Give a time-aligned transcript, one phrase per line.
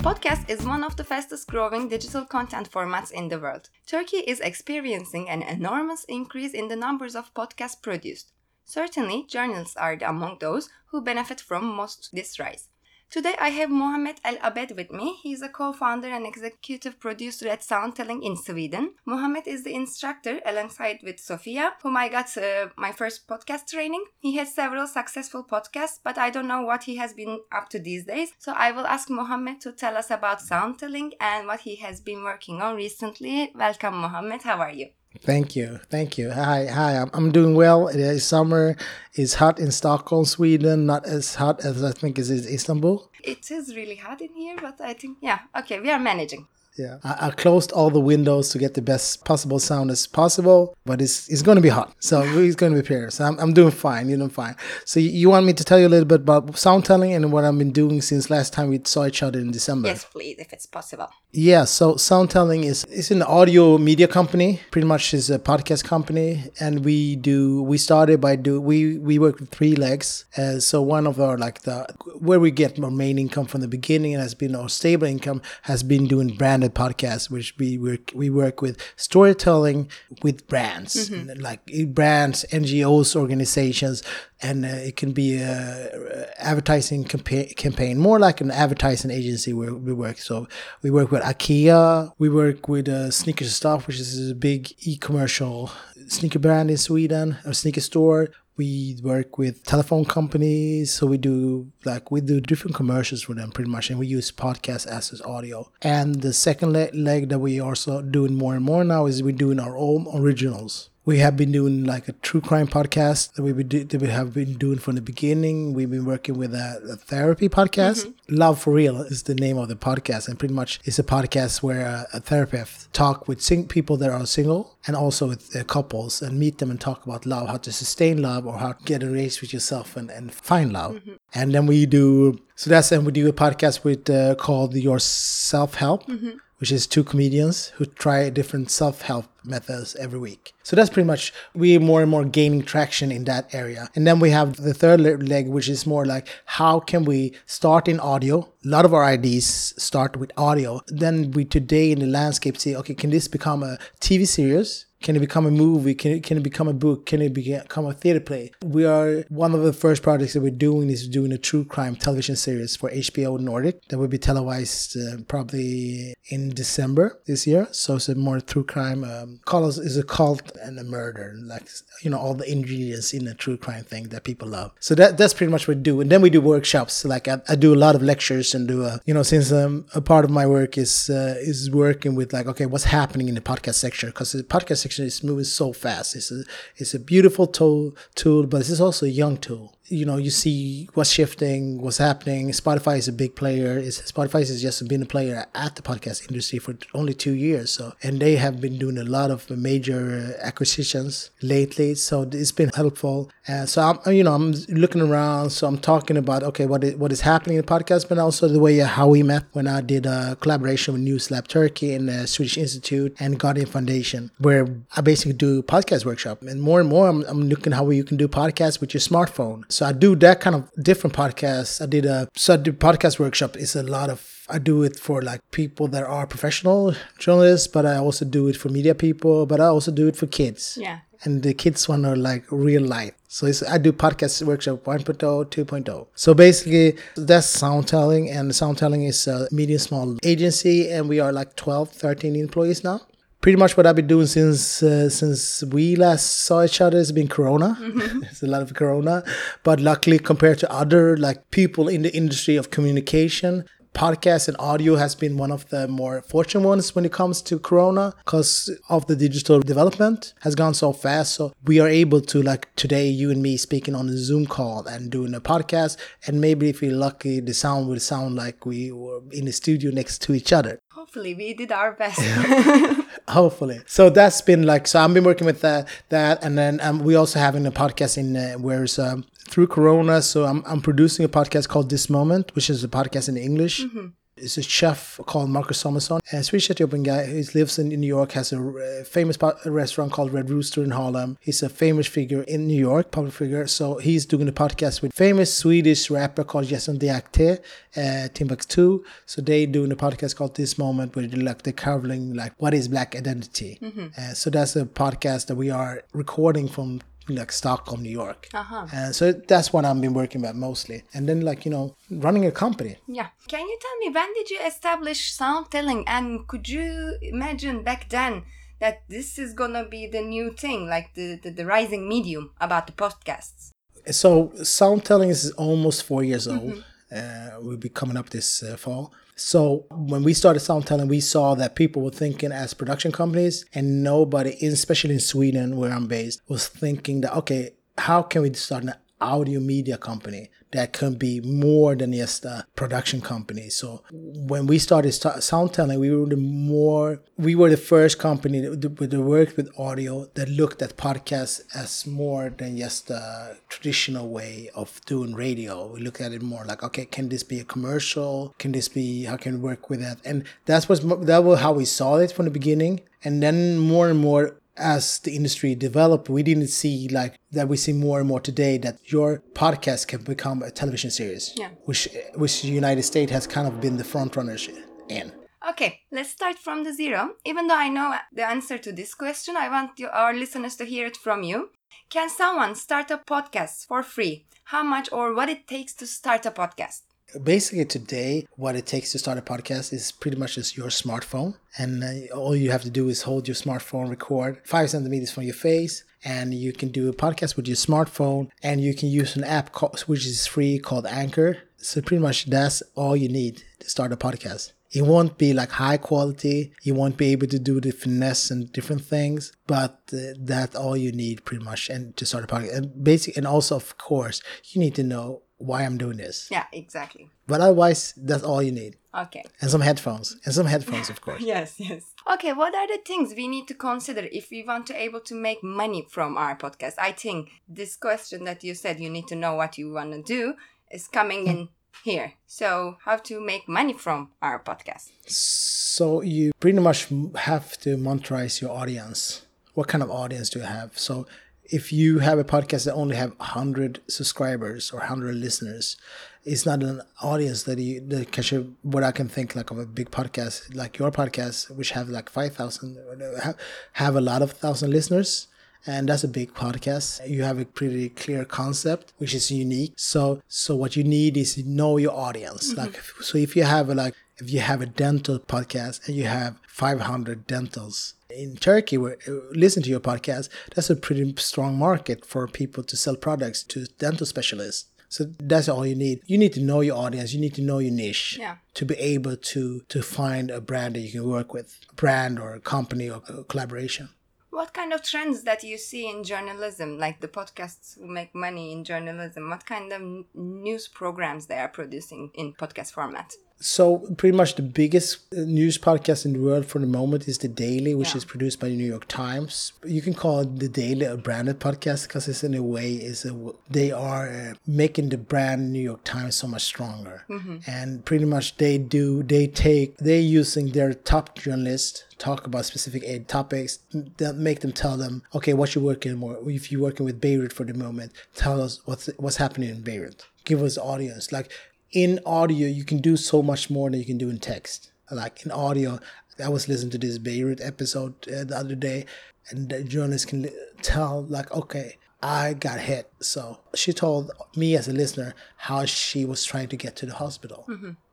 [0.00, 3.68] Podcast is one of the fastest growing digital content formats in the world.
[3.86, 8.32] Turkey is experiencing an enormous increase in the numbers of podcasts produced.
[8.64, 12.69] Certainly, journalists are among those who benefit from most this rise.
[13.10, 15.18] Today I have Mohammed El Abed with me.
[15.20, 18.94] He is a co-founder and executive producer at Soundtelling in Sweden.
[19.04, 24.04] Mohammed is the instructor alongside with Sofia, whom I got uh, my first podcast training.
[24.20, 27.80] He has several successful podcasts, but I don't know what he has been up to
[27.80, 28.30] these days.
[28.38, 32.22] So I will ask Mohammed to tell us about Soundtelling and what he has been
[32.22, 33.50] working on recently.
[33.56, 34.90] Welcome Mohammed, how are you?
[35.18, 36.30] Thank you, thank you.
[36.30, 36.96] Hi, hi.
[36.96, 37.88] I'm, I'm doing well.
[37.88, 38.76] It is summer.
[39.14, 40.86] It's hot in Stockholm, Sweden.
[40.86, 43.10] Not as hot as I think is in Istanbul.
[43.22, 45.40] It is really hot in here, but I think yeah.
[45.58, 46.46] Okay, we are managing.
[46.80, 50.74] Yeah, I, I, closed all the windows to get the best possible sound as possible,
[50.86, 53.10] but it's it's going to be hot, so it's going to be here.
[53.10, 54.56] So I'm, I'm doing fine, you know, fine.
[54.86, 57.32] So you, you want me to tell you a little bit about sound telling and
[57.32, 59.88] what I've been doing since last time we saw each other in December?
[59.88, 61.10] Yes, please, if it's possible.
[61.32, 66.44] Yeah, so Soundtelling is is an audio media company, pretty much is a podcast company,
[66.58, 70.24] and we do we started by do we we work with three legs.
[70.36, 71.86] Uh, so one of our like the
[72.18, 75.40] where we get our main income from the beginning and has been our stable income
[75.62, 79.90] has been doing brand podcast, which we work we work with storytelling
[80.22, 81.40] with brands, mm-hmm.
[81.40, 84.02] like brands, NGOs, organizations,
[84.42, 89.74] and uh, it can be a advertising campa- campaign, more like an advertising agency where
[89.74, 90.18] we work.
[90.18, 90.48] So
[90.82, 95.70] we work with IKEA, we work with uh, Sneaker Stuff, which is a big e-commercial
[96.08, 101.72] sneaker brand in Sweden, a sneaker store we work with telephone companies so we do
[101.86, 105.72] like we do different commercials for them pretty much and we use podcast as audio.
[105.80, 109.58] And the second leg that we also doing more and more now is we're doing
[109.58, 114.00] our own originals we have been doing like a true crime podcast that we, that
[114.00, 115.72] we have been doing from the beginning.
[115.72, 118.04] We've been working with a, a therapy podcast.
[118.04, 118.36] Mm-hmm.
[118.36, 121.62] Love for Real is the name of the podcast, and pretty much it's a podcast
[121.62, 125.64] where a, a therapist talk with sing- people that are single and also with uh,
[125.64, 128.84] couples and meet them and talk about love, how to sustain love, or how to
[128.84, 130.96] get engaged with yourself and, and find love.
[130.96, 131.12] Mm-hmm.
[131.34, 134.98] And then we do so that's and we do a podcast with uh, called Your
[134.98, 136.06] Self Help.
[136.06, 140.52] Mm-hmm which is two comedians who try different self-help methods every week.
[140.62, 143.88] So that's pretty much we're more and more gaining traction in that area.
[143.94, 147.88] And then we have the third leg, which is more like how can we start
[147.88, 148.40] in audio?
[148.64, 150.82] A lot of our ideas start with audio.
[150.88, 154.86] Then we today in the landscape say, okay, can this become a TV series?
[155.02, 155.94] Can it become a movie?
[155.94, 157.06] Can it, can it become a book?
[157.06, 158.52] Can it become a theater play?
[158.62, 161.96] We are one of the first projects that we're doing is doing a true crime
[161.96, 167.66] television series for HBO Nordic that will be televised uh, probably in December this year.
[167.72, 169.02] So it's a more true crime.
[169.04, 171.66] Um, call is a cult and a murder, like
[172.02, 174.72] you know all the ingredients in a true crime thing that people love.
[174.80, 176.02] So that that's pretty much what we do.
[176.02, 177.06] And then we do workshops.
[177.06, 179.86] Like I, I do a lot of lectures and do a you know since um,
[179.94, 183.34] a part of my work is uh, is working with like okay what's happening in
[183.34, 186.16] the podcast sector because the podcast section is moving so fast.
[186.16, 186.42] It's a
[186.76, 190.88] it's a beautiful tool tool, but it's also a young tool you know you see
[190.94, 192.48] what's shifting what's happening.
[192.50, 193.78] Spotify is a big player.
[193.78, 197.70] Is spotify has just been a player at the podcast industry for only two years
[197.72, 202.70] so and they have been doing a lot of major acquisitions lately so it's been
[202.74, 203.30] helpful.
[203.46, 206.94] And so i'm you know i'm looking around so i'm talking about okay what is,
[206.96, 209.66] what is happening in the podcast but also the way uh, how we met when
[209.66, 214.30] i did a collaboration with news lab turkey and the swedish institute and guardian foundation
[214.38, 216.42] where i basically do podcast workshop.
[216.42, 219.64] And more and more i'm, I'm looking how you can do podcasts with your smartphone.
[219.68, 221.80] so so I do that kind of different podcasts.
[221.80, 224.20] I did a so I did podcast workshop It's a lot of
[224.50, 228.56] I do it for like people that are professional journalists, but I also do it
[228.58, 230.76] for media people, but I also do it for kids.
[230.78, 230.98] Yeah.
[231.22, 233.14] And the kids one are like real life.
[233.28, 236.06] So I do podcast workshop 1.0, 2.0.
[236.14, 241.20] So basically that's sound telling, and sound telling is a medium small agency and we
[241.20, 243.00] are like 12, 13 employees now
[243.40, 247.12] pretty much what I've been doing since uh, since we last saw each other has
[247.12, 247.76] been Corona.
[247.80, 248.22] Mm-hmm.
[248.30, 249.24] it's a lot of Corona,
[249.62, 253.64] but luckily compared to other like people in the industry of communication,
[253.94, 257.58] podcast and audio has been one of the more fortunate ones when it comes to
[257.58, 262.40] corona because of the digital development has gone so fast so we are able to
[262.40, 265.96] like today you and me speaking on a zoom call and doing a podcast
[266.26, 269.90] and maybe if we're lucky the sound will sound like we were in the studio
[269.90, 273.02] next to each other hopefully we did our best yeah.
[273.30, 276.98] hopefully so that's been like so i've been working with that that and then um,
[276.98, 281.24] we also having a podcast in uh, where's um, through corona so I'm, I'm producing
[281.24, 284.08] a podcast called this moment which is a podcast in english mm-hmm.
[284.40, 288.32] Is a chef called Marcus Samuelsson, a Swedish Ethiopian guy who lives in New York,
[288.32, 291.36] has a uh, famous restaurant called Red Rooster in Harlem.
[291.40, 293.66] He's a famous figure in New York, public figure.
[293.66, 297.60] So he's doing a podcast with famous Swedish rapper called Jason Diakité,
[297.96, 299.04] uh, Timbuktu.
[299.26, 302.72] So they doing a podcast called This Moment where they're like they're covering like what
[302.72, 303.78] is black identity.
[304.16, 307.02] Uh, so that's a podcast that we are recording from
[307.36, 308.48] like Stockholm, New York.
[308.52, 308.86] Uh-huh.
[308.92, 311.02] And so that's what I've been working about mostly.
[311.14, 312.96] And then like, you know, running a company.
[313.06, 313.28] Yeah.
[313.48, 318.08] Can you tell me when did you establish sound telling and could you imagine back
[318.08, 318.42] then
[318.80, 322.86] that this is gonna be the new thing, like the, the, the rising medium about
[322.86, 323.72] the podcasts?
[324.10, 326.84] So sound telling is almost four years old.
[327.14, 329.12] Uh, we'll be coming up this uh, fall.
[329.34, 333.64] So when we started sound telling, we saw that people were thinking as production companies,
[333.74, 338.52] and nobody, especially in Sweden where I'm based, was thinking that okay, how can we
[338.54, 343.68] start an audio media company that can be more than just a production company.
[343.70, 348.60] So when we started st- Soundtelling, we were the more we were the first company
[348.60, 354.28] that, that worked with audio that looked at podcasts as more than just a traditional
[354.28, 355.92] way of doing radio.
[355.92, 358.54] We look at it more like okay, can this be a commercial?
[358.58, 360.18] Can this be how can we work with that?
[360.24, 363.00] And that's was that was how we saw it from the beginning.
[363.22, 367.68] And then more and more as the industry developed, we didn't see like that.
[367.68, 371.70] We see more and more today that your podcast can become a television series, Yeah.
[371.84, 374.68] which which the United States has kind of been the front runners
[375.08, 375.32] in.
[375.70, 377.34] Okay, let's start from the zero.
[377.44, 380.84] Even though I know the answer to this question, I want you, our listeners to
[380.84, 381.70] hear it from you.
[382.08, 384.46] Can someone start a podcast for free?
[384.64, 387.02] How much or what it takes to start a podcast?
[387.38, 391.54] Basically, today, what it takes to start a podcast is pretty much just your smartphone,
[391.78, 395.44] and uh, all you have to do is hold your smartphone, record five centimeters from
[395.44, 399.36] your face, and you can do a podcast with your smartphone, and you can use
[399.36, 401.58] an app called, which is free called Anchor.
[401.76, 404.72] So pretty much that's all you need to start a podcast.
[404.92, 406.72] It won't be like high quality.
[406.82, 410.96] You won't be able to do the finesse and different things, but uh, that's all
[410.96, 412.76] you need pretty much, and to start a podcast.
[412.76, 414.42] And basic, and also of course,
[414.72, 416.48] you need to know why I'm doing this.
[416.50, 417.30] Yeah, exactly.
[417.46, 418.96] But otherwise, that's all you need.
[419.14, 419.44] Okay.
[419.60, 420.36] And some headphones.
[420.44, 421.42] And some headphones, of course.
[421.50, 422.02] Yes, yes.
[422.32, 425.34] Okay, what are the things we need to consider if we want to able to
[425.34, 426.94] make money from our podcast?
[426.98, 430.22] I think this question that you said you need to know what you want to
[430.22, 430.54] do
[430.90, 431.68] is coming in
[432.04, 432.34] here.
[432.46, 435.10] So, how to make money from our podcast?
[435.26, 439.44] So you pretty much have to monetize your audience.
[439.74, 440.98] What kind of audience do you have?
[440.98, 441.26] So
[441.70, 445.96] if you have a podcast that only have 100 subscribers or 100 listeners,
[446.44, 448.52] it's not an audience that you that catch
[448.82, 452.28] what I can think like of a big podcast like your podcast, which have like
[452.28, 452.98] 5,000,
[453.42, 453.56] have,
[453.92, 455.46] have a lot of thousand listeners.
[455.86, 457.26] And that's a big podcast.
[457.26, 459.94] You have a pretty clear concept, which is unique.
[459.96, 462.74] So, so what you need is to know your audience.
[462.74, 462.80] Mm-hmm.
[462.80, 466.24] Like, so if you have a, like, if you have a dental podcast and you
[466.24, 471.76] have 500 dentals in Turkey where uh, listen to your podcast, that's a pretty strong
[471.78, 474.86] market for people to sell products to dental specialists.
[475.08, 476.20] So that's all you need.
[476.26, 477.34] You need to know your audience.
[477.34, 478.56] You need to know your niche Yeah.
[478.74, 482.38] to be able to to find a brand that you can work with, a brand
[482.38, 484.10] or a company or a collaboration.
[484.50, 488.72] What kind of trends that you see in journalism, like the podcasts who make money
[488.72, 489.48] in journalism?
[489.50, 490.00] What kind of
[490.34, 493.32] news programs they are producing in podcast format?
[493.62, 497.36] So pretty much the biggest uh, news podcast in the world for the moment is
[497.38, 498.16] the Daily, which Yeah.
[498.18, 499.72] is produced by the New York Times.
[499.84, 503.34] You can call the Daily a branded podcast because it's in a way is a
[503.70, 507.24] they are uh, making the brand New York Times so much stronger,
[507.66, 513.02] and pretty much they do they take they using their top journalists talk about specific
[513.04, 513.78] aid topics
[514.18, 517.50] that make them tell them okay what you're working more if you're working with Beirut
[517.52, 521.50] for the moment tell us what's what's happening in Beirut give us audience like
[521.92, 524.92] in audio you can do so much more than you can do in text.
[525.10, 525.98] Like in audio
[526.42, 529.04] i was listening to this beirut episode uh, the other day
[529.50, 530.48] and the journalist can
[530.80, 533.10] tell like okay i got hit.
[533.20, 537.14] So she told me as a listener how she was trying to get to the
[537.14, 537.64] hospital.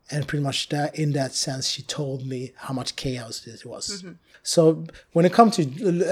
[0.10, 4.04] And pretty much that in that sense she told me how much chaos this was.
[4.42, 5.64] So when it comes to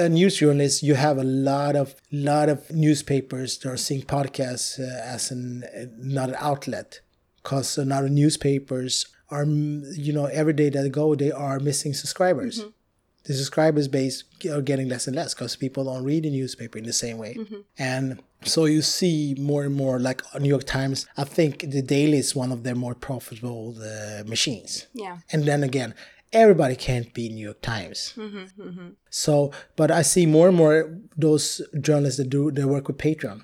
[0.05, 4.77] uh, news journalists you have a lot of lot of newspapers that are seeing podcasts
[4.79, 6.99] uh, as an uh, not an outlet
[7.45, 12.59] because now the newspapers are you know every day that go they are missing subscribers.
[12.59, 12.69] Mm-hmm.
[13.25, 16.83] The subscribers base are getting less and less because people don't read the newspaper in
[16.85, 17.35] the same way.
[17.35, 17.61] Mm-hmm.
[17.77, 22.19] And so you see more and more like new york times i think the daily
[22.19, 24.85] is one of their more profitable uh, machines.
[24.93, 25.17] Yeah.
[25.31, 25.95] and then again
[26.31, 28.13] everybody can't be new york times.
[28.17, 28.89] Mm-hmm.
[29.09, 33.41] So but i see more and more those journalists that do their work with patreon.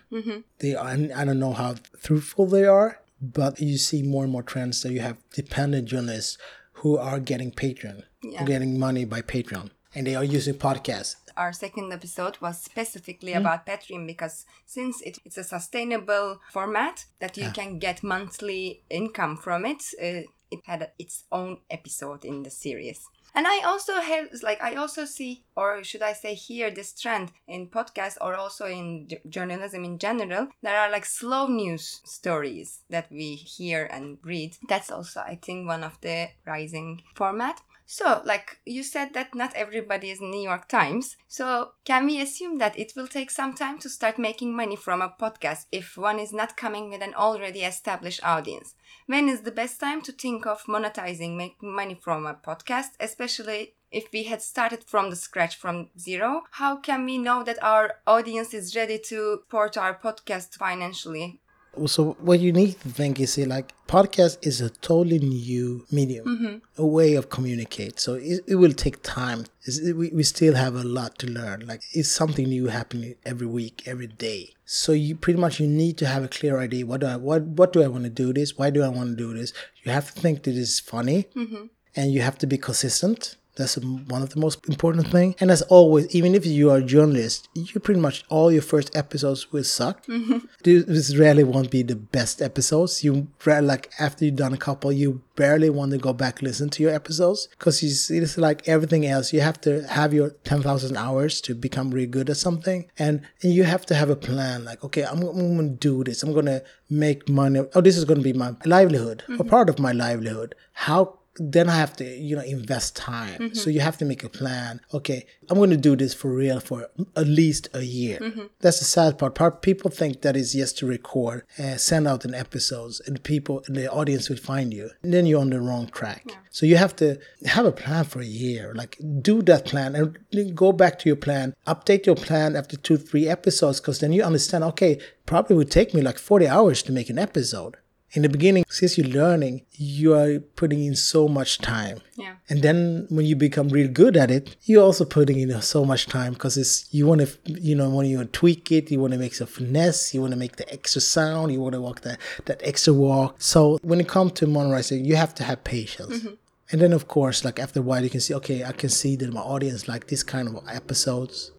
[0.59, 4.43] They are i don't know how truthful they are but you see more and more
[4.43, 6.37] trends that you have dependent journalists
[6.73, 8.43] who are getting Patreon, Yeah.
[8.45, 11.15] getting money by Patreon, and they are using podcasts.
[11.37, 13.39] Our second episode was specifically Mm.
[13.41, 19.37] about Patreon because since it, it's a sustainable format that you can get monthly income
[19.37, 22.99] from it, uh, it had its own episode in the series.
[23.33, 27.31] And I also have, like, I also see, or should I say, hear this trend
[27.47, 30.49] in podcasts or also in j- journalism in general.
[30.61, 34.57] There are like slow news stories that we hear and read.
[34.67, 37.61] That's also, I think, one of the rising format.
[37.93, 41.17] So, like you said, that not everybody is New York Times.
[41.27, 45.01] So, can we assume that it will take some time to start making money from
[45.01, 48.75] a podcast if one is not coming with an already established audience?
[49.07, 53.75] When is the best time to think of monetizing, making money from a podcast, especially
[53.91, 56.43] if we had started from the scratch from zero?
[56.51, 61.40] How can we know that our audience is ready to support our podcast financially?
[61.87, 66.25] So what you need to think is see, like podcast is a totally new medium,
[66.25, 66.81] mm-hmm.
[66.81, 67.99] a way of communicate.
[67.99, 69.45] So it, it will take time.
[69.63, 71.65] It, we, we still have a lot to learn.
[71.65, 74.53] Like it's something new happening every week, every day.
[74.65, 76.85] So you pretty much you need to have a clear idea.
[76.85, 78.57] What do I what what do I want to do this?
[78.57, 79.53] Why do I want to do this?
[79.83, 81.65] You have to think that it's funny, mm-hmm.
[81.95, 83.37] and you have to be consistent.
[83.61, 85.35] That's one of the most important thing.
[85.39, 88.95] And as always, even if you are a journalist, you pretty much all your first
[88.95, 90.05] episodes will suck.
[90.07, 90.39] Mm-hmm.
[90.63, 93.03] This rarely won't be the best episodes.
[93.03, 96.69] You like after you've done a couple, you barely want to go back and listen
[96.69, 99.33] to your episodes because it's like everything else.
[99.33, 103.21] You have to have your ten thousand hours to become really good at something, and
[103.41, 104.65] and you have to have a plan.
[104.65, 106.23] Like, okay, I'm, I'm going to do this.
[106.23, 107.61] I'm going to make money.
[107.75, 109.49] Oh, this is going to be my livelihood or mm-hmm.
[109.49, 110.55] part of my livelihood.
[110.73, 113.55] How then I have to, you know, invest time.
[113.55, 114.81] So you have to make a plan.
[114.93, 118.19] Okay, I'm going to do this for real for at least a year.
[118.59, 119.35] That's the sad part.
[119.35, 123.63] Part people think that is just to record, uh, send out an episodes, and people,
[123.67, 124.89] the audience will find you.
[125.03, 126.25] And then you're on the wrong track.
[126.49, 128.73] So you have to have a plan for a year.
[128.75, 131.55] Like do that plan and go back to your plan.
[131.65, 134.63] Update your plan after two, three episodes, because then you understand.
[134.65, 137.77] Okay, probably would take me like 40 hours to make an episode
[138.13, 142.01] in the beginning, since you're learning, you are putting in so much time.
[142.15, 142.35] Yeah.
[142.49, 146.07] And then when you become real good at it, you're also putting in so much
[146.07, 149.19] time because it's you want to, you know, when you tweak it, you want to
[149.19, 152.19] make some finesse, you want to make the extra sound, you want to walk that
[152.45, 153.35] that extra walk.
[153.41, 156.19] So when it comes to monetizing you have to have patience.
[156.19, 156.33] Mm-hmm.
[156.71, 159.15] And then of course, like after a while, you can see, okay, I can see
[159.17, 161.51] that my audience like this kind of episodes.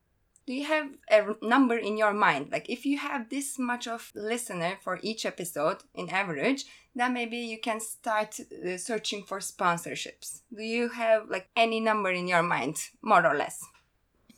[0.52, 2.52] Do you have a number in your mind?
[2.52, 7.38] Like, if you have this much of listener for each episode in average, then maybe
[7.38, 10.42] you can start uh, searching for sponsorships.
[10.54, 13.64] Do you have like any number in your mind, more or less?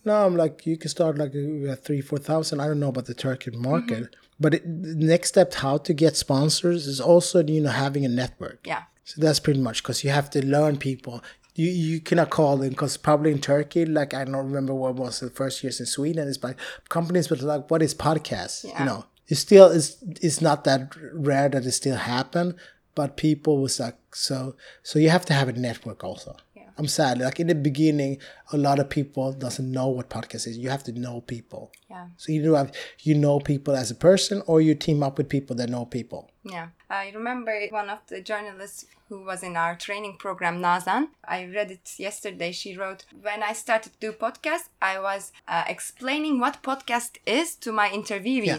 [0.05, 2.61] No, I'm like you can start like with three, four thousand.
[2.61, 4.39] I don't know about the Turkey market, mm-hmm.
[4.39, 8.09] but it, the next step, how to get sponsors, is also you know having a
[8.09, 8.61] network.
[8.65, 8.85] Yeah.
[9.03, 11.25] So that's pretty much because you have to learn people.
[11.55, 15.21] You you cannot call them because probably in Turkey, like I don't remember what was
[15.21, 16.27] the first years in Sweden.
[16.29, 16.59] It's like
[16.89, 18.65] companies but like what is podcast?
[18.65, 18.81] Yeah.
[18.81, 22.57] You know, it's still it's it's not that rare that it still happen,
[22.95, 26.37] but people was like so so you have to have a network also.
[26.77, 27.19] I'm sad.
[27.19, 28.19] Like in the beginning,
[28.53, 30.59] a lot of people doesn't know what podcast is.
[30.59, 31.73] You have to know people.
[31.89, 32.09] Yeah.
[32.17, 35.29] So you do have you know people as a person, or you team up with
[35.29, 36.31] people that know people.
[36.43, 36.69] Yeah.
[36.91, 41.09] I remember one of the journalists who was in our training program, Nazan.
[41.27, 42.53] I read it yesterday.
[42.53, 47.55] She wrote, When I started to do podcast, I was uh, explaining what podcast is
[47.57, 48.47] to my interviewees.
[48.47, 48.59] Yeah.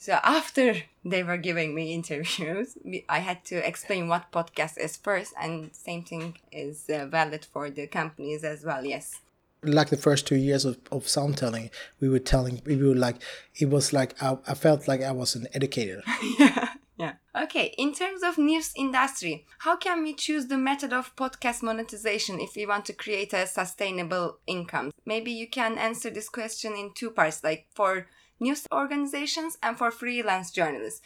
[0.00, 2.76] So after they were giving me interviews,
[3.08, 7.68] I had to explain what podcast is first, and same thing is uh, valid for
[7.68, 8.82] the companies as well.
[8.84, 9.20] Yes.
[9.62, 11.68] like the first two years of, of sound telling,
[12.00, 13.16] we were telling, we were like,
[13.56, 16.02] it was like, I, I felt like I was an educator.
[16.38, 16.68] yeah.
[16.96, 17.14] Yeah.
[17.34, 22.40] Okay, in terms of news industry, how can we choose the method of podcast monetization
[22.40, 24.92] if we want to create a sustainable income?
[25.06, 28.06] Maybe you can answer this question in two parts, like for
[28.40, 31.02] news organizations and for freelance journalists.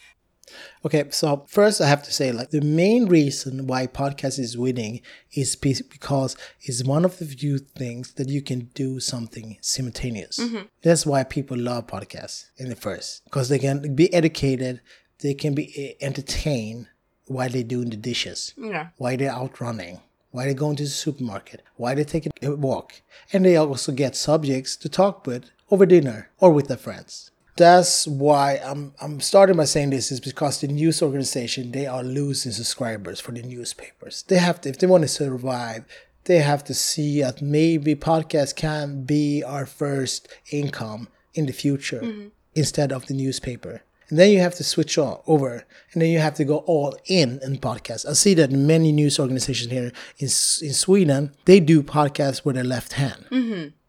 [0.85, 5.01] Okay, so first I have to say, like, the main reason why podcast is winning
[5.33, 10.39] is because it's one of the few things that you can do something simultaneous.
[10.83, 14.81] That's why people love podcasts in the first, because they can be educated,
[15.19, 16.89] they can be eh, entertained
[17.25, 18.89] while they're doing the dishes, Yeah.
[18.97, 19.99] while they're out running,
[20.35, 23.01] while they're going to the supermarket, while they're taking a walk,
[23.33, 28.05] and they also get subjects to talk with over dinner or with their friends that's
[28.05, 32.51] why I'm I'm starting by saying this is because the news organization they are losing
[32.51, 34.23] subscribers for the newspapers.
[34.27, 35.85] They have to if they want to survive,
[36.25, 42.01] they have to see that maybe podcast can be our first income in the future
[42.01, 42.27] mm-hmm.
[42.53, 43.83] instead of the newspaper.
[44.09, 46.95] And then you have to switch on over, and then you have to go all
[47.05, 48.07] in in podcasts.
[48.07, 50.27] I see that many news organizations here in
[50.67, 53.25] in Sweden they do podcasts with their left hand,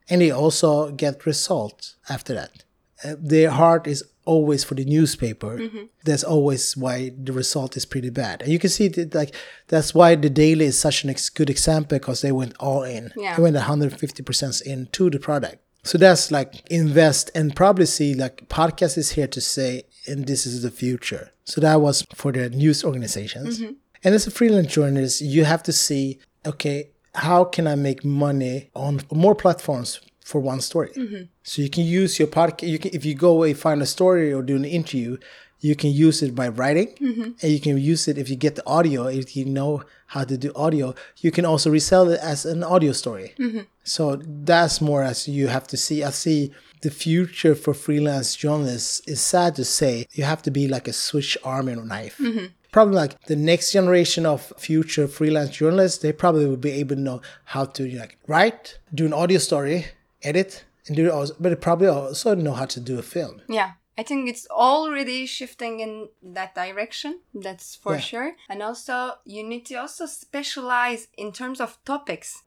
[0.09, 2.65] and they also get results after that.
[3.05, 5.59] Uh, their heart is always for the newspaper.
[6.05, 9.35] That's always why the result is pretty bad, and you can see that like
[9.69, 13.13] that's why the Daily is such an ex- good example because they went all in.
[13.17, 13.37] Yeah.
[13.37, 15.59] They went 150 percent into the product.
[15.83, 20.47] So that's like invest and probably see like podcast is here to say, and this
[20.47, 21.33] is the future.
[21.45, 23.61] So that was for the news organizations.
[23.61, 23.73] Mm-hmm.
[24.05, 28.71] And as a freelance journalist, you have to see, okay, how can I make money
[28.75, 30.91] on more platforms for one story?
[30.91, 31.23] Mm-hmm.
[31.43, 32.69] So you can use your podcast.
[32.69, 35.17] You can, if you go away find a story or do an interview,
[35.61, 37.31] you can use it by writing, mm-hmm.
[37.41, 39.07] and you can use it if you get the audio.
[39.07, 42.93] If you know how to do audio, you can also resell it as an audio
[42.93, 43.35] story.
[43.83, 46.05] So that's more as you have to see.
[46.05, 46.53] I see
[46.87, 50.07] the future for freelance journalists is sad to say.
[50.13, 52.17] You have to be like a switch arm and a knife.
[52.19, 52.47] Mm-hmm.
[52.71, 57.03] Probably like the next generation of future freelance journalists, they probably will be able to
[57.09, 59.87] know how to like write, do an audio story,
[60.23, 63.43] edit, and do it also, but they probably also know how to do a film.
[63.49, 63.73] Yeah.
[63.99, 67.21] I think it's already shifting in that direction.
[67.35, 68.01] That's for Yeah.
[68.11, 68.31] sure.
[68.49, 72.43] And also, you need to also specialize in terms of topics.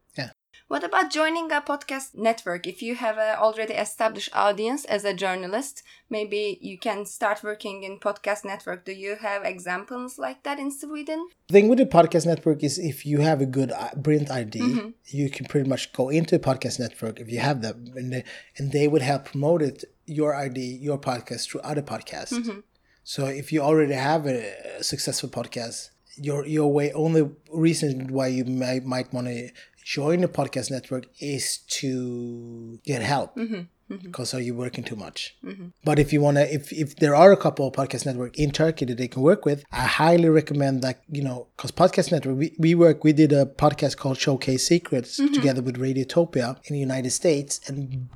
[0.69, 2.67] What about joining a podcast network?
[2.67, 7.81] If you have a already established audience as a journalist, maybe you can start working
[7.81, 8.85] in podcast network.
[8.85, 11.27] Do you have examples like that in Sweden?
[11.47, 14.93] The thing with the podcast network is if you have a good uh, brilliant ID,
[15.07, 18.23] you can pretty much go into a podcast network if you have them, and they,
[18.57, 22.61] and they would help promote it, your ID, your podcast through other podcasts.
[23.03, 25.89] So if you already have a successful podcast,
[26.21, 29.49] your your way only reason why you might might want to
[29.89, 33.61] join the podcast network is to get help mm-hmm.
[33.89, 34.05] Mm-hmm.
[34.05, 35.35] because are you working too much?
[35.43, 35.67] Mm-hmm.
[35.83, 38.51] But if you want to if, if there are a couple of podcast network in
[38.51, 42.37] turkey that they can work with i highly recommend that you know because podcast network
[42.37, 45.33] we, we work we did a podcast called showcase secrets mm-hmm.
[45.33, 47.61] together with radiotopia in the united states.
[47.67, 48.09] And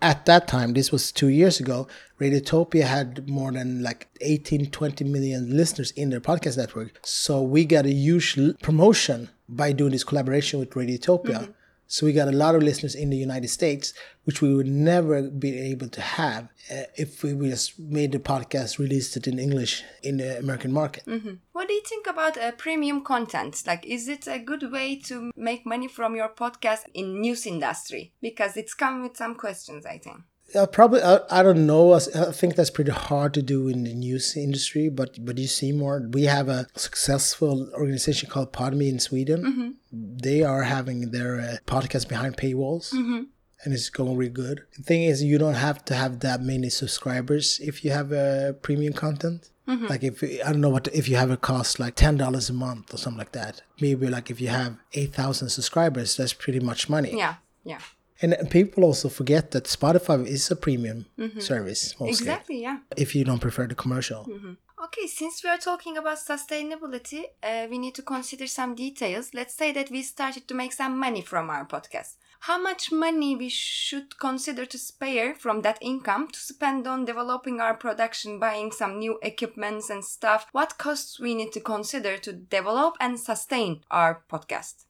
[0.00, 1.88] at that time this was two years ago
[2.20, 7.00] radiotopia had more than like 18 20 million listeners in their podcast network.
[7.02, 11.52] So we got a huge l- promotion by doing this collaboration with radiotopia
[11.86, 13.94] so we got a lot of listeners in the United States,
[14.24, 18.78] which we would never be able to have uh, if we just made the podcast,
[18.78, 21.04] released it in English in the American market.
[21.52, 23.62] What do you think about uh, premium content?
[23.66, 28.12] Like, is it a good way to make money from your podcast in news industry?
[28.20, 30.22] Because it's come with some questions, I think.
[30.54, 31.92] Uh, probably, I, I don't know.
[31.92, 35.72] I think that's pretty hard to do in the news industry, but but you see
[35.72, 36.08] more.
[36.10, 39.42] We have a successful organization called Podme in Sweden.
[39.42, 40.16] Mm-hmm.
[40.22, 42.94] They are having their uh, podcast behind paywalls.
[42.94, 43.24] Mm-hmm.
[43.64, 44.62] And it's going really good.
[44.76, 48.54] The thing is, you don't have to have that many subscribers if you have a
[48.62, 49.50] premium content.
[49.66, 49.86] Mm-hmm.
[49.86, 52.52] Like if I don't know what if you have a cost like ten dollars a
[52.52, 53.62] month or something like that.
[53.80, 57.16] Maybe like if you have eight thousand subscribers, that's pretty much money.
[57.16, 57.80] Yeah, yeah.
[58.22, 61.40] And people also forget that Spotify is a premium mm-hmm.
[61.40, 62.08] service mostly.
[62.08, 62.78] Exactly, yeah.
[62.96, 64.24] If you don't prefer the commercial.
[64.24, 64.52] Mm-hmm.
[64.84, 69.34] Okay, since we are talking about sustainability, uh, we need to consider some details.
[69.34, 72.16] Let's say that we started to make some money from our podcast.
[72.40, 77.60] How much money we should consider to spare from that income to spend on developing
[77.60, 80.46] our production, buying some new equipments and stuff?
[80.52, 84.84] What costs we need to consider to develop and sustain our podcast?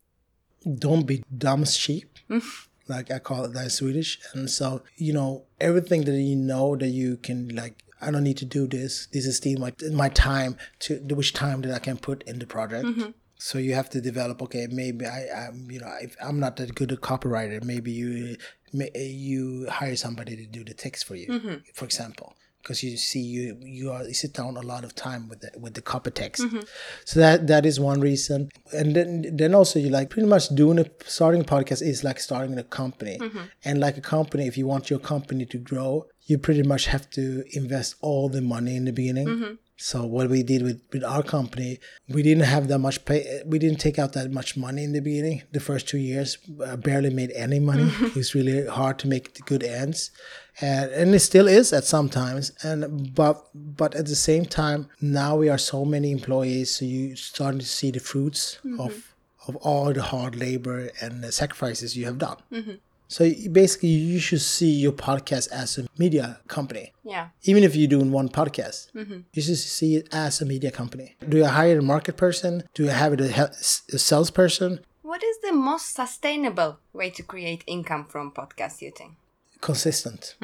[0.78, 2.18] Don't be dumb cheap.
[2.28, 2.68] Mm-hmm.
[2.88, 4.18] Like I call it that Swedish.
[4.34, 8.36] And so, you know, everything that you know that you can like I don't need
[8.38, 9.06] to do this.
[9.12, 12.46] This is still my my time to which time that I can put in the
[12.46, 12.86] project.
[12.86, 13.10] Mm-hmm.
[13.38, 14.42] So you have to develop.
[14.42, 18.36] Okay, maybe I, I'm, you know, if I'm not that good a copywriter, maybe you,
[18.72, 21.54] may, you hire somebody to do the text for you, mm-hmm.
[21.74, 22.34] for example,
[22.66, 25.50] because you see you you are you sit down a lot of time with the
[25.56, 26.42] with the copy text.
[26.42, 26.60] Mm-hmm.
[27.04, 30.80] So that that is one reason, and then then also you like pretty much doing
[30.80, 33.44] a starting a podcast is like starting a company, mm-hmm.
[33.64, 37.08] and like a company, if you want your company to grow, you pretty much have
[37.10, 39.28] to invest all the money in the beginning.
[39.28, 39.54] Mm-hmm.
[39.78, 43.42] So what we did with, with our company, we didn't have that much pay.
[43.44, 45.42] We didn't take out that much money in the beginning.
[45.52, 47.92] The first two years, uh, barely made any money.
[48.00, 50.10] it was really hard to make the good ends,
[50.60, 52.52] and and it still is at some times.
[52.62, 57.16] And but but at the same time, now we are so many employees, so you
[57.16, 58.80] starting to see the fruits mm-hmm.
[58.80, 59.14] of
[59.48, 62.36] of all the hard labor and the sacrifices you have done.
[62.52, 62.72] Mm-hmm.
[63.08, 67.28] So basically, you should see your podcast as a media company Yeah.
[67.44, 69.20] even if you're doing one podcast, mm-hmm.
[69.32, 71.14] you should see it as a media company.
[71.28, 72.64] Do you hire a market person?
[72.74, 73.50] Do you have a,
[73.92, 74.80] a salesperson?
[75.02, 79.12] What is the most sustainable way to create income from podcasts, you think?
[79.60, 80.34] Consistent,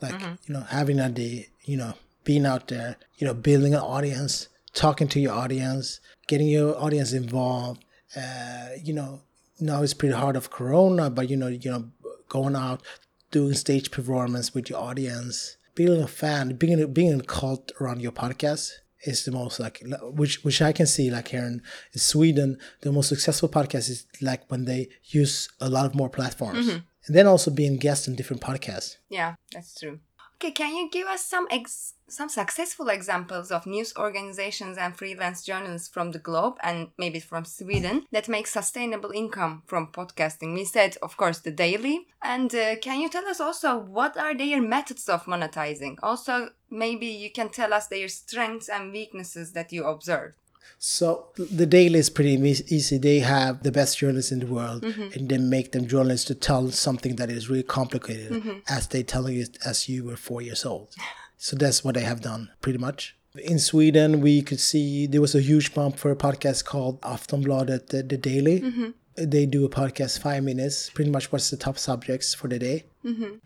[0.00, 3.80] like you know, having a day, you know, being out there, you know, building an
[3.80, 7.84] audience, talking to your audience, getting your audience involved.
[8.16, 9.22] Uh, you know,
[9.60, 11.90] now it's pretty hard of Corona, but you know, you know,
[12.28, 12.82] going out,
[13.30, 18.00] doing stage performance with your audience, being a fan, being a, being a cult around
[18.00, 18.70] your podcast
[19.04, 21.62] is the most like which which I can see like here in
[21.94, 26.66] Sweden the most successful podcast is like when they use a lot of more platforms
[26.68, 26.78] Mm-hmm.
[27.08, 28.96] And then also being guests in different podcasts.
[29.08, 29.98] Yeah, that's true.
[30.40, 35.42] Okay, can you give us some ex- some successful examples of news organizations and freelance
[35.44, 40.54] journalists from the globe and maybe from Sweden that make sustainable income from podcasting?
[40.54, 42.06] We said, of course, the daily.
[42.22, 45.96] And uh, can you tell us also what are their methods of monetizing?
[46.04, 50.36] Also, maybe you can tell us their strengths and weaknesses that you observed.
[50.78, 52.98] So the daily is pretty easy.
[52.98, 55.08] They have the best journalists in the world, mm-hmm.
[55.12, 58.58] and they make them journalists to tell something that is really complicated, mm-hmm.
[58.68, 60.94] as they telling it as you were four years old.
[61.40, 63.16] So that's what they have done, pretty much.
[63.44, 67.90] In Sweden, we could see there was a huge bump for a podcast called Aftonbladet,
[67.90, 68.60] the, the Daily.
[68.60, 68.86] Mm-hmm.
[69.14, 72.86] They do a podcast five minutes, pretty much what's the top subjects for the day,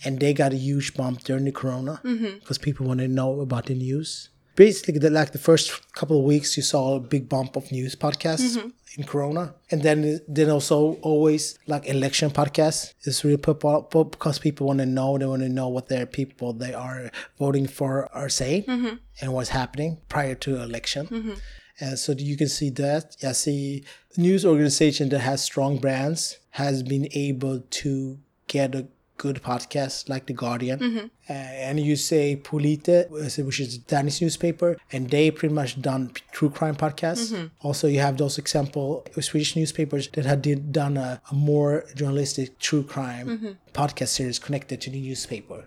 [0.07, 3.67] and they got a huge bump during the Corona because people want to know about
[3.67, 7.57] the news basically the, like the first couple of weeks you saw a big bump
[7.57, 8.69] of news podcasts mm-hmm.
[8.97, 9.55] in corona.
[9.71, 12.95] And then then also always like election podcasts.
[13.05, 16.53] Is really popular because people want to know they want to know what their people
[16.53, 18.95] they are voting for are saying mm-hmm.
[19.21, 21.07] and what's happening prior to election.
[21.07, 21.35] Mm-hmm.
[21.81, 23.17] And so you can see that.
[23.21, 23.85] Yeah see
[24.17, 30.27] news organization that has strong brands has been able to get a good podcast like
[30.27, 30.79] The Guardian.
[30.79, 31.07] Mm-hmm.
[31.31, 35.81] Uh, and you say Polite, uh, which is a Danish newspaper, and they pretty much
[35.81, 37.33] done true crime podcasts.
[37.33, 37.47] Mm-hmm.
[37.61, 42.59] Also, you have those example Swedish newspapers that had did, done a, a more journalistic
[42.59, 43.51] true crime mm-hmm.
[43.73, 45.65] podcast series connected to the newspaper.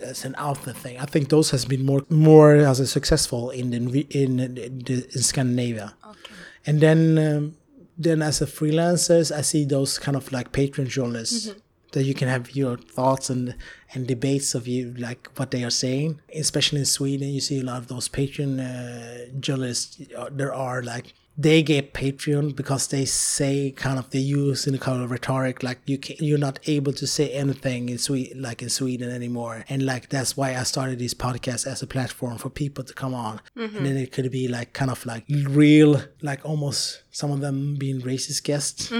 [0.00, 0.98] It's an alpha thing.
[0.98, 4.56] I think those has been more more as a successful in the, in, in,
[4.88, 5.94] in Scandinavia.
[6.04, 6.34] Okay.
[6.66, 7.56] And then um,
[7.96, 11.54] then as a freelancers, I see those kind of like Patreon journalists
[11.92, 13.54] that you can have your thoughts and
[13.94, 16.20] and debates of you like what they are saying.
[16.34, 20.00] Especially in Sweden, you see a lot of those Patreon uh, journalists.
[20.16, 24.72] uh, There are like they get Patreon because they say kind of they use in
[24.72, 28.40] the kind of rhetoric like you can, you're not able to say anything in Sweden
[28.40, 32.38] like in Sweden anymore, and like that's why I started this podcast as a platform
[32.38, 35.24] for people to come on, and then it could be like kind of like
[35.62, 38.90] real like almost some of them being racist guests,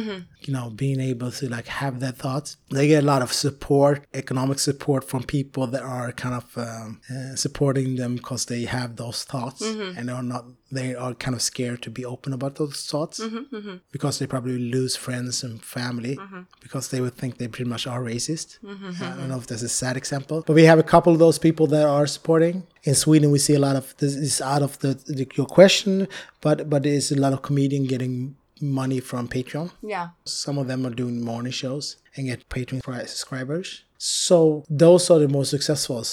[0.46, 2.56] you know, being able to like have their thoughts.
[2.70, 7.00] They get a lot of support, economic support from people that are kind of um,
[7.10, 9.98] uh, supporting them because they have those thoughts mm-hmm.
[9.98, 10.44] and are not.
[10.70, 13.76] They are kind of scared to be open about those thoughts mm-hmm, mm-hmm.
[13.92, 16.18] because they probably lose friends and family
[16.60, 18.58] because they would think they pretty much are racist.
[19.00, 21.38] I don't know if that's a sad example, but we have a couple of those
[21.38, 22.66] people that are supporting.
[22.82, 26.08] In Sweden, we see a lot of this is out of the, the your question,
[26.40, 29.70] but but there's a lot of comedian getting money from Patreon.
[29.82, 30.08] Yeah.
[30.24, 33.84] Some of them are doing morning shows and get Patreon subscribers.
[33.98, 36.04] So those are the most successful.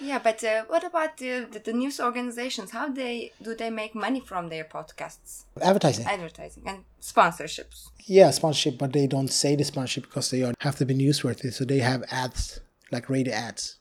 [0.00, 2.72] Yeah, but uh, what about the, the, the news organizations?
[2.72, 6.06] How they do they make money from their podcasts, Advertising.
[6.06, 7.88] advertising, and sponsorships?
[8.04, 11.52] Yeah, sponsorship, but they don't say the sponsorship because they are, have to be newsworthy.
[11.52, 13.78] So they have ads, like radio ads.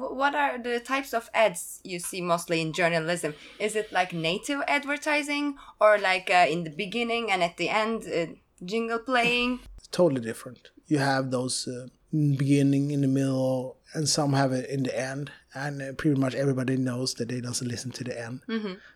[0.00, 3.34] Wh- What are the types of ads you see mostly in journalism?
[3.58, 8.04] Is it like native advertising or like uh, in the beginning and at the end,
[8.08, 8.26] uh,
[8.64, 9.60] jingle playing?
[9.90, 10.70] Totally different.
[10.86, 14.82] You have those uh, in the beginning, in the middle, and some have it in
[14.84, 15.30] the end.
[15.54, 18.40] And uh, pretty much everybody knows that they doesn't listen to the end.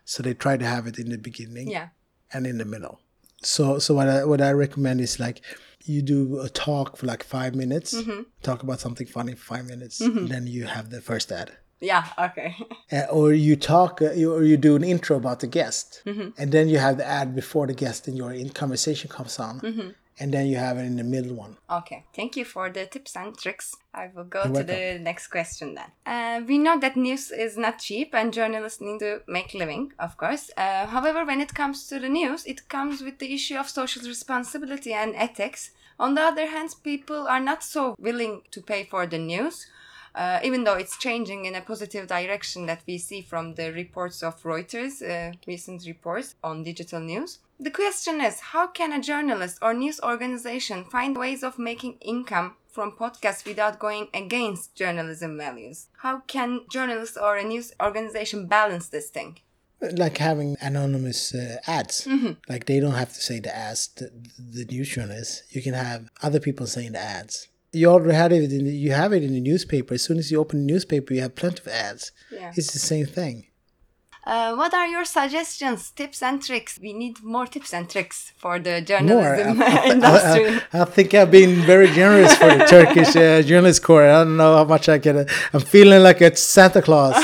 [0.04, 1.68] So they try to have it in the beginning.
[1.68, 1.88] Yeah.
[2.32, 2.98] and in the middle.
[3.42, 5.42] So so what I what I recommend is like
[5.88, 7.94] you do a talk for like five minutes,
[8.42, 11.52] talk about something funny for five minutes, then you have the first ad.
[11.80, 12.56] Yeah, okay.
[12.90, 16.02] Uh, or you talk, uh, you, or you do an intro about the guest,
[16.38, 19.60] and then you have the ad before the guest and your in conversation comes on,
[20.18, 21.56] and then you have it in the middle one.
[21.70, 23.76] Okay, thank you for the tips and tricks.
[23.92, 25.90] I will go You're to the next question then.
[26.06, 30.16] Uh, we know that news is not cheap and journalists need to make living, of
[30.16, 30.50] course.
[30.56, 34.02] Uh, however, when it comes to the news, it comes with the issue of social
[34.02, 35.70] responsibility and ethics.
[35.98, 39.66] On the other hand, people are not so willing to pay for the news.
[40.14, 44.22] Uh, even though it's changing in a positive direction that we see from the reports
[44.22, 47.38] of Reuters, uh, recent reports on digital news.
[47.58, 52.56] The question is how can a journalist or news organization find ways of making income
[52.68, 55.86] from podcasts without going against journalism values?
[55.98, 59.38] How can journalists or a news organization balance this thing?
[59.80, 62.06] Like having anonymous uh, ads,
[62.48, 65.42] like they don't have to say the ads, the, the news journalists.
[65.50, 67.48] You can have other people saying the ads.
[67.72, 68.52] You already had it.
[68.52, 69.94] In the, you have it in the newspaper.
[69.94, 72.12] As soon as you open the newspaper, you have plenty of ads.
[72.30, 72.52] Yeah.
[72.56, 73.46] It's the same thing.
[74.26, 76.80] Uh, what are your suggestions, tips and tricks?
[76.82, 80.60] We need more tips and tricks for the journalism I, I- industry.
[80.72, 84.04] I- I think I've been very generous for the Turkish uh, journalist corps.
[84.08, 85.16] I don't know how much I can.
[85.18, 87.14] Uh, I'm feeling like a Santa Claus.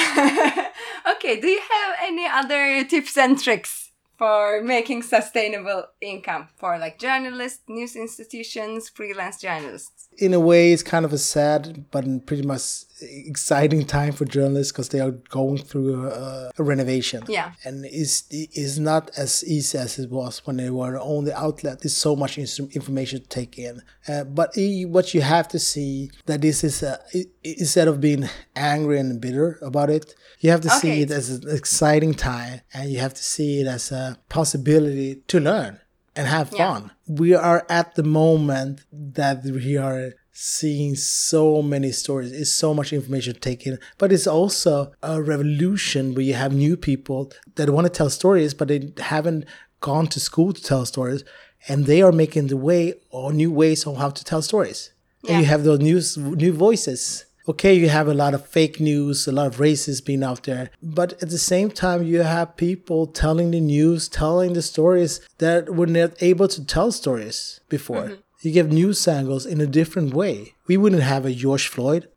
[1.15, 6.99] okay, do you have any other tips and tricks for making sustainable income for like
[7.01, 10.09] journalists, news institutions, freelance journalists?
[10.19, 14.73] In a way, it's kind of a sad but pretty much exciting time for journalists
[14.73, 17.25] because they are going through a, a renovation.
[17.29, 17.53] Yeah.
[17.65, 21.81] and it's it's not as easy as it was when they were on the outlet.
[21.81, 24.53] There's so much information to take in, uh, but
[24.87, 26.99] what you have to see that this is a,
[27.43, 31.43] instead of being angry and bitter about it, you have to see it as an
[31.57, 35.81] exciting time, and you have to see it as a possibility to learn
[36.17, 36.59] and have Yeah.
[36.73, 36.91] fun.
[37.07, 42.33] We are at the moment that we are seeing so many stories.
[42.33, 47.31] It's so much information taken but it's also a revolution where you have new people
[47.57, 49.45] that want to tell stories, but they haven't
[49.81, 51.23] gone to school to tell stories,
[51.69, 54.91] and they are making the way or new ways on how to tell stories.
[55.29, 57.25] And you have those news new voices.
[57.49, 60.71] Okay, you have a lot of fake news, a lot of racists being out there,
[60.83, 65.75] but at the same time, you have people telling the news, telling the stories that
[65.75, 68.19] were not able to tell stories before.
[68.43, 70.55] You give news angles in a different way.
[70.69, 72.09] We wouldn't have a George Floyd.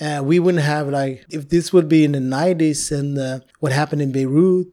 [0.00, 3.72] Uh, we wouldn't have like if this would be in the 90s and uh, what
[3.72, 4.68] happened in Beirut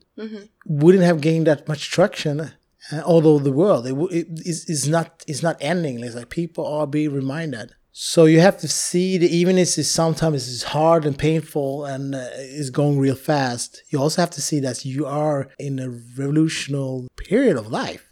[0.65, 2.51] wouldn't have gained that much traction
[2.91, 3.85] uh, all over the world.
[3.87, 6.01] It, w- it is it's not it's not ending.
[6.03, 7.73] It's like people are being reminded.
[7.97, 12.13] So you have to see that even if it's sometimes it's hard and painful and
[12.13, 15.89] uh, it's going real fast, you also have to see that you are in a
[15.89, 18.05] revolutionary period of life.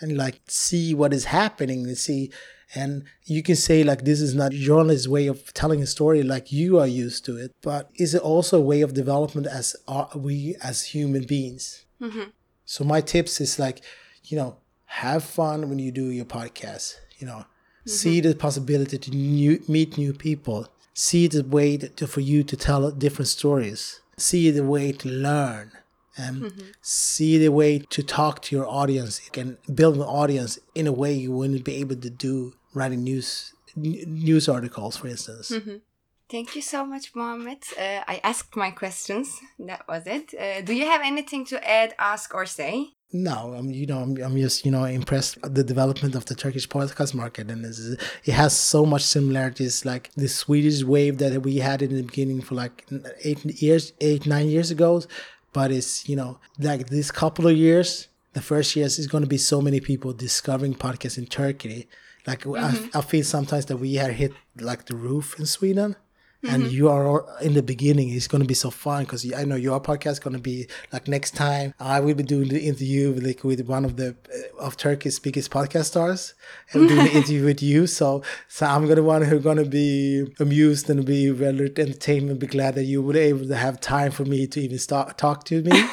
[0.00, 2.30] And like see what is happening and see.
[2.74, 6.52] And you can say like this is not journalist's way of telling a story like
[6.52, 10.10] you are used to it but is it also a way of development as are
[10.14, 11.86] we as human beings?
[12.66, 13.80] So my tips is like
[14.24, 17.44] you know have fun when you do your podcast you know
[17.86, 22.56] see the possibility to new, meet new people see the way to, for you to
[22.56, 25.72] tell different stories see the way to learn
[26.16, 30.92] and see the way to talk to your audience and build an audience in a
[30.92, 35.52] way you wouldn't be able to do writing news news articles for instance
[36.30, 37.62] Thank you so much, Mohammed.
[37.78, 39.38] Uh, I asked my questions.
[39.58, 40.32] That was it.
[40.34, 42.93] Uh, do you have anything to add, ask, or say?
[43.14, 46.68] No i'm you know I'm, I'm just you know impressed the development of the turkish
[46.68, 47.48] podcast market.
[47.50, 51.94] And is, it has so much similarities like the swedish wave that we had in
[51.94, 52.84] the beginning for like
[53.22, 55.02] eight years eight nine years ago.
[55.52, 59.28] But it's you know like this couple of years the first years is going to
[59.28, 61.88] be so many people discovering podcasts in turkey.
[62.26, 62.98] Like I, mm-hmm.
[62.98, 65.94] I feel sometimes that we had hit like the roof in sweden
[66.48, 69.56] and you are in the beginning it's going to be so fun because i know
[69.56, 71.74] your podcast is going to be like next time.
[71.80, 75.18] I will be doing the interview with, like with one of the uh, of turkey's
[75.18, 76.34] biggest podcast stars
[76.72, 77.86] and doing the interview with you.
[77.86, 82.38] So so i'm gonna one who's going to be amused and be well entertained and
[82.38, 85.44] be glad that you were able to have time for me to even start talk
[85.44, 85.72] to me.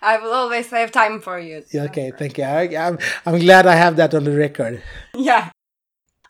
[0.00, 1.64] I will always have time for you.
[1.70, 2.44] Yeah, okay thank you.
[2.44, 4.82] I, I'm, I'm glad i have that on the record.
[5.14, 5.50] Yeah.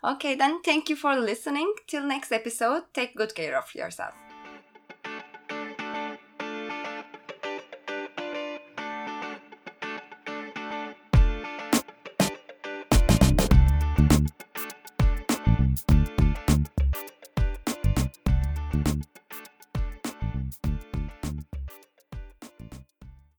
[0.03, 1.73] Okay, then thank you for listening.
[1.87, 4.13] Till next episode, take good care of yourself.